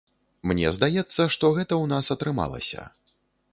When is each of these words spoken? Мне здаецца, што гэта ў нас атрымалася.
Мне 0.51 0.71
здаецца, 0.77 1.27
што 1.35 1.45
гэта 1.59 1.69
ў 1.69 1.85
нас 1.93 2.11
атрымалася. 2.17 2.89